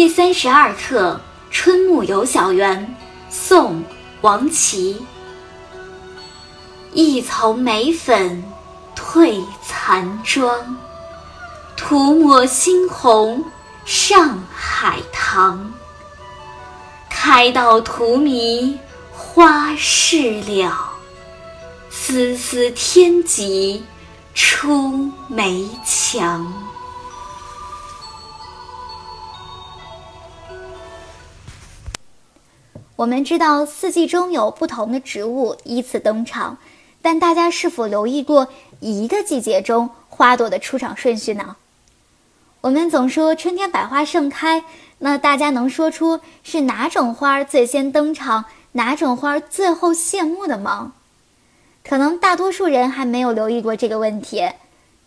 [0.00, 1.20] 第三十二课
[1.54, 2.96] 《春暮游小园》
[3.30, 3.80] 宋·
[4.22, 5.04] 王琦。
[6.94, 8.42] 一丛梅粉
[8.96, 10.78] 褪残妆，
[11.76, 13.44] 涂抹猩红
[13.84, 15.70] 上海棠。
[17.10, 18.78] 开到荼蘼
[19.12, 20.94] 花事了，
[21.90, 23.84] 丝丝天棘
[24.34, 26.50] 出梅墙。
[33.00, 36.58] 我们知道四季中有不同的植物依次登场，
[37.00, 38.48] 但大家是否留意过
[38.80, 41.56] 一个季节中花朵的出场顺序呢？
[42.60, 44.64] 我们总说春天百花盛开，
[44.98, 50.92] 那大家能说出是哪种花最先登场，哪种花最后谢幕的吗？
[51.82, 54.46] 可能大多数人还没有留意过这个问题。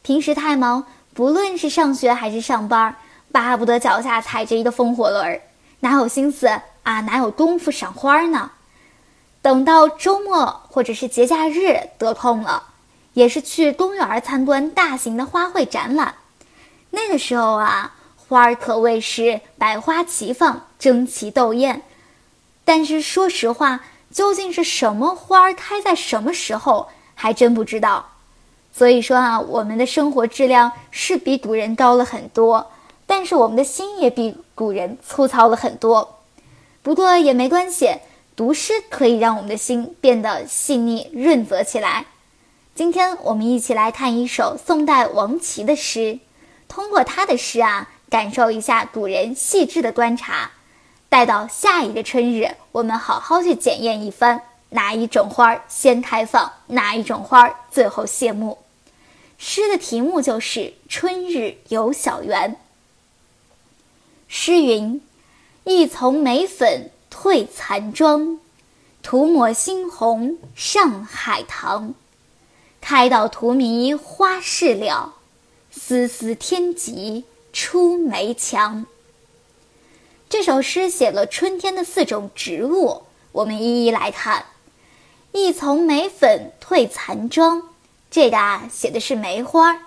[0.00, 2.96] 平时太忙，不论是上学还是上班，
[3.30, 5.42] 巴不得脚下踩着一个风火轮，
[5.80, 6.48] 哪有心思？
[6.82, 8.50] 啊，哪有功夫赏花呢？
[9.40, 12.62] 等到周末或者是节假日得空了，
[13.14, 16.14] 也是去公园参观大型的花卉展览。
[16.90, 21.82] 那个时候啊，花儿可谓是百花齐放，争奇斗艳。
[22.64, 23.80] 但是说实话，
[24.12, 28.10] 究竟是什么花儿开在什么时候，还真不知道。
[28.72, 32.70] 所以说啊，我们的生活质量是比古人高了很多，
[33.06, 36.20] 但是我们的心也比古人粗糙了很多。
[36.82, 37.98] 不过也没关系，
[38.34, 42.06] 读诗可以让我们的心变得细腻润泽起来。
[42.74, 46.18] 今天我们一起来看一首宋代王琦的诗，
[46.66, 50.50] 通过他的诗啊，感受一下古人细致的观察。
[51.08, 58.58] 待到下一个春日，我们好好去检验一番，哪一种花儿先开放，哪一种花儿最后谢幕。
[59.38, 62.52] 诗的题目就是《春日游小园》。
[64.26, 65.00] 诗云。
[65.64, 68.40] 一丛梅粉褪残妆，
[69.00, 71.94] 涂抹猩红上海棠。
[72.80, 75.14] 开到荼蘼花事了，
[75.70, 78.86] 丝丝天棘出梅墙。
[80.28, 84.46] 这首诗写了春天的四种植物，我们一一来看。
[85.30, 87.62] 一丛梅粉褪残妆，
[88.10, 89.78] 这个啊写的是梅花。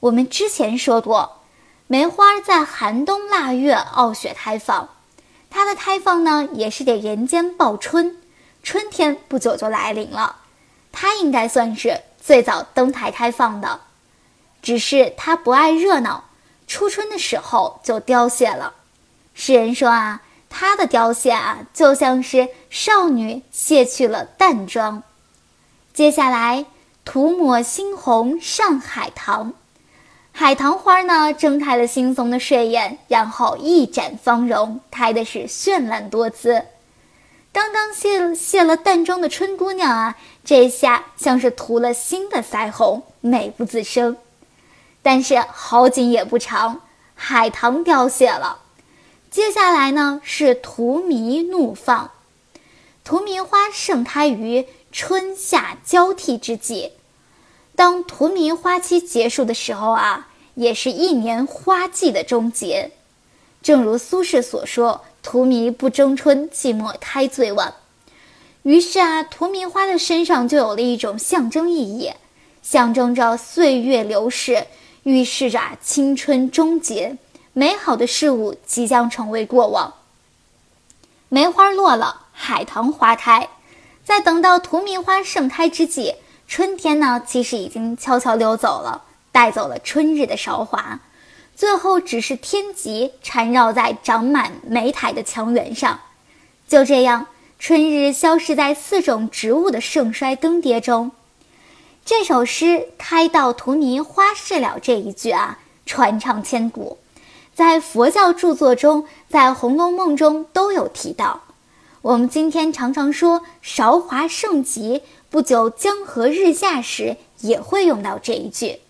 [0.00, 1.40] 我们之前说过，
[1.86, 4.88] 梅花在寒冬腊月傲雪开放。
[5.54, 8.16] 它的开放呢，也是给人间报春，
[8.62, 10.36] 春天不久就来临了，
[10.90, 13.82] 它应该算是最早登台开放的，
[14.62, 16.24] 只是它不爱热闹，
[16.66, 18.72] 初春的时候就凋谢了。
[19.34, 25.02] 诗人说啊，它的凋谢啊，就像是少女卸去了淡妆。
[25.92, 26.64] 接下来，
[27.04, 29.52] 涂抹猩红上海棠。
[30.34, 36.64] 海棠花呢，睁开了惺忪的睡眼，然后一展芳容，开的是绚烂多姿。
[37.52, 44.16] 刚刚卸卸了淡妆的春姑娘啊，这下像是涂了新的腮红，美不自胜。
[45.02, 46.80] 但是好景也不长，
[47.14, 48.60] 海棠凋谢了。
[49.30, 52.10] 接下来呢，是荼蘼怒放。
[53.04, 56.92] 荼蘼花盛开于春夏交替之际。
[57.82, 62.92] 当荼蘼花期结束的时候啊，也是一年花季的终结。
[63.60, 67.74] 正如苏轼所说：“荼蘼不争春，寂寞开最晚。”
[68.62, 72.12] 于是啊，荼蘼花的身上就有了一种象征意义，
[72.62, 74.68] 象征着岁月流逝，
[75.02, 77.18] 预示着青春终结，
[77.52, 79.92] 美好的事物即将成为过往。
[81.28, 83.48] 梅花落了，海棠花开，
[84.04, 86.14] 在等到荼蘼花盛开之际。
[86.52, 91.00] 春天呢，其实已经悄悄溜走了，带走了春日的韶华，
[91.56, 95.98] 最后只是天棘缠绕在长满梅苔的墙垣上。
[96.68, 101.12] 就这样，春日消失在四种植物的盛衰更迭中。
[102.04, 106.98] 这首诗“开到荼蘼花事了”这一句啊，传唱千古，
[107.54, 111.44] 在佛教著作中，在《红楼梦》中都有提到。
[112.02, 115.00] 我们今天常常说“韶华盛极”。
[115.32, 118.80] 不久江河日下时，也会用到这一句。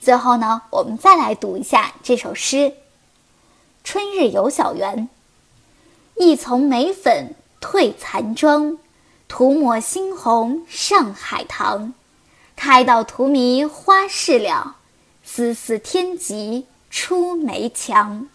[0.00, 2.56] 最后呢，我们再来读一下这首诗：
[3.84, 5.08] 《春日游小园》。
[6.20, 8.78] 一丛梅粉褪残妆，
[9.28, 11.94] 涂抹猩红上海棠。
[12.56, 14.78] 开到荼蘼花事了，
[15.22, 18.28] 丝丝天棘出梅墙。